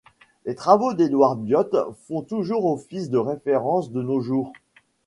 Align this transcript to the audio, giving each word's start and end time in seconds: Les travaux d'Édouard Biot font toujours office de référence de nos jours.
Les 0.47 0.55
travaux 0.55 0.95
d'Édouard 0.95 1.35
Biot 1.35 1.67
font 2.07 2.23
toujours 2.23 2.65
office 2.65 3.11
de 3.11 3.19
référence 3.19 3.91
de 3.91 4.01
nos 4.01 4.19
jours. 4.19 4.51